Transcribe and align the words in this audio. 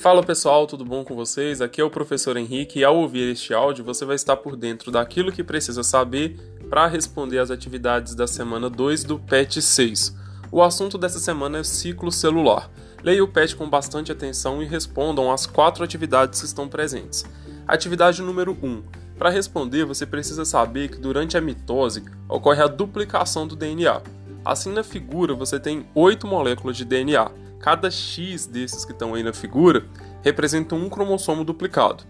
Fala 0.00 0.22
pessoal, 0.22 0.66
tudo 0.66 0.82
bom 0.82 1.04
com 1.04 1.14
vocês? 1.14 1.60
Aqui 1.60 1.78
é 1.78 1.84
o 1.84 1.90
professor 1.90 2.34
Henrique 2.38 2.78
e 2.78 2.84
ao 2.84 2.96
ouvir 2.96 3.32
este 3.32 3.52
áudio 3.52 3.84
você 3.84 4.02
vai 4.06 4.16
estar 4.16 4.34
por 4.34 4.56
dentro 4.56 4.90
daquilo 4.90 5.30
que 5.30 5.44
precisa 5.44 5.82
saber 5.82 6.38
para 6.70 6.86
responder 6.86 7.38
às 7.38 7.50
atividades 7.50 8.14
da 8.14 8.26
semana 8.26 8.70
2 8.70 9.04
do 9.04 9.18
PET 9.18 9.60
6. 9.60 10.16
O 10.50 10.62
assunto 10.62 10.96
dessa 10.96 11.18
semana 11.18 11.58
é 11.58 11.62
ciclo 11.62 12.10
celular. 12.10 12.70
Leia 13.04 13.22
o 13.22 13.28
PET 13.28 13.54
com 13.54 13.68
bastante 13.68 14.10
atenção 14.10 14.62
e 14.62 14.66
respondam 14.66 15.30
as 15.30 15.44
quatro 15.44 15.84
atividades 15.84 16.40
que 16.40 16.46
estão 16.46 16.66
presentes. 16.66 17.26
Atividade 17.68 18.22
número 18.22 18.56
1. 18.62 18.82
Para 19.18 19.28
responder, 19.28 19.84
você 19.84 20.06
precisa 20.06 20.46
saber 20.46 20.88
que 20.88 20.96
durante 20.96 21.36
a 21.36 21.42
mitose 21.42 22.02
ocorre 22.26 22.62
a 22.62 22.66
duplicação 22.66 23.46
do 23.46 23.54
DNA. 23.54 24.00
Assim, 24.44 24.72
na 24.72 24.82
figura, 24.82 25.34
você 25.34 25.60
tem 25.60 25.86
oito 25.94 26.26
moléculas 26.26 26.76
de 26.76 26.84
DNA 26.84 27.30
Cada 27.60 27.90
X 27.90 28.46
desses 28.46 28.86
que 28.86 28.92
estão 28.92 29.14
aí 29.14 29.22
na 29.22 29.34
figura 29.34 29.84
representa 30.22 30.74
um 30.74 30.88
cromossomo 30.88 31.44
duplicado. 31.44 32.04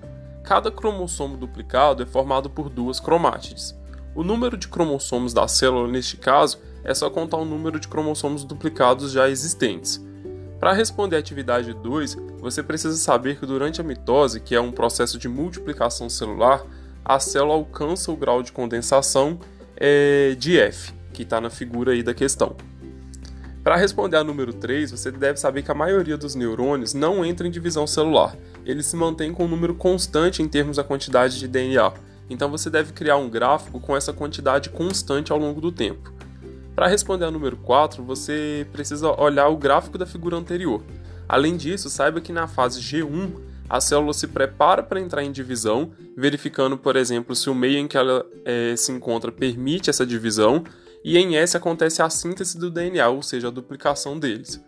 Cada 0.44 0.70
cromossomo 0.70 1.36
duplicado 1.36 2.04
é 2.04 2.06
formado 2.06 2.48
por 2.48 2.70
duas 2.70 3.00
cromátides. 3.00 3.76
O 4.14 4.22
número 4.22 4.56
de 4.56 4.68
cromossomos 4.68 5.34
da 5.34 5.48
célula, 5.48 5.88
neste 5.88 6.16
caso, 6.16 6.58
é 6.84 6.94
só 6.94 7.10
contar 7.10 7.36
o 7.36 7.44
número 7.44 7.80
de 7.80 7.88
cromossomos 7.88 8.44
duplicados 8.44 9.10
já 9.10 9.28
existentes. 9.28 10.00
Para 10.60 10.72
responder 10.72 11.16
à 11.16 11.18
atividade 11.18 11.74
2, 11.74 12.16
você 12.38 12.62
precisa 12.62 12.96
saber 12.96 13.38
que 13.38 13.46
durante 13.46 13.80
a 13.80 13.84
mitose, 13.84 14.40
que 14.40 14.54
é 14.54 14.60
um 14.60 14.70
processo 14.70 15.18
de 15.18 15.28
multiplicação 15.28 16.08
celular, 16.08 16.62
a 17.04 17.18
célula 17.18 17.54
alcança 17.54 18.12
o 18.12 18.16
grau 18.16 18.42
de 18.42 18.52
condensação 18.52 19.38
é, 19.76 20.36
de 20.38 20.58
F, 20.58 20.92
que 21.20 21.24
está 21.24 21.40
na 21.40 21.50
figura 21.50 21.92
aí 21.92 22.02
da 22.02 22.14
questão. 22.14 22.56
Para 23.62 23.76
responder 23.76 24.16
a 24.16 24.24
número 24.24 24.54
3, 24.54 24.90
você 24.90 25.10
deve 25.10 25.38
saber 25.38 25.62
que 25.62 25.70
a 25.70 25.74
maioria 25.74 26.16
dos 26.16 26.34
neurônios 26.34 26.94
não 26.94 27.22
entra 27.22 27.46
em 27.46 27.50
divisão 27.50 27.86
celular. 27.86 28.34
Eles 28.64 28.86
se 28.86 28.96
mantêm 28.96 29.32
com 29.34 29.44
um 29.44 29.48
número 29.48 29.74
constante 29.74 30.42
em 30.42 30.48
termos 30.48 30.78
da 30.78 30.84
quantidade 30.84 31.38
de 31.38 31.46
DNA. 31.46 31.92
Então 32.30 32.50
você 32.50 32.70
deve 32.70 32.94
criar 32.94 33.18
um 33.18 33.28
gráfico 33.28 33.78
com 33.78 33.94
essa 33.94 34.14
quantidade 34.14 34.70
constante 34.70 35.30
ao 35.30 35.38
longo 35.38 35.60
do 35.60 35.70
tempo. 35.70 36.10
Para 36.74 36.86
responder 36.86 37.26
a 37.26 37.30
número 37.30 37.58
4, 37.58 38.02
você 38.02 38.66
precisa 38.72 39.10
olhar 39.20 39.48
o 39.48 39.58
gráfico 39.58 39.98
da 39.98 40.06
figura 40.06 40.36
anterior. 40.36 40.82
Além 41.28 41.54
disso, 41.54 41.90
saiba 41.90 42.20
que 42.22 42.32
na 42.32 42.46
fase 42.48 42.80
G1, 42.80 43.30
a 43.68 43.78
célula 43.78 44.14
se 44.14 44.26
prepara 44.26 44.82
para 44.82 45.00
entrar 45.00 45.22
em 45.22 45.30
divisão, 45.30 45.90
verificando, 46.16 46.78
por 46.78 46.96
exemplo, 46.96 47.36
se 47.36 47.50
o 47.50 47.54
meio 47.54 47.78
em 47.78 47.86
que 47.86 47.98
ela 47.98 48.24
é, 48.44 48.74
se 48.74 48.90
encontra 48.90 49.30
permite 49.30 49.90
essa 49.90 50.06
divisão 50.06 50.64
e 51.04 51.16
em 51.18 51.36
S 51.36 51.56
acontece 51.56 52.02
a 52.02 52.10
síntese 52.10 52.58
do 52.58 52.70
DNA, 52.70 53.08
ou 53.08 53.22
seja, 53.22 53.48
a 53.48 53.50
duplicação 53.50 54.18
deles. 54.18 54.60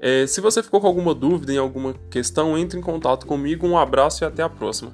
É, 0.00 0.26
se 0.26 0.40
você 0.40 0.62
ficou 0.62 0.80
com 0.80 0.86
alguma 0.86 1.14
dúvida 1.14 1.52
em 1.52 1.58
alguma 1.58 1.94
questão, 2.10 2.56
entre 2.56 2.78
em 2.78 2.82
contato 2.82 3.26
comigo. 3.26 3.66
Um 3.66 3.76
abraço 3.76 4.24
e 4.24 4.26
até 4.26 4.42
a 4.42 4.48
próxima. 4.48 4.92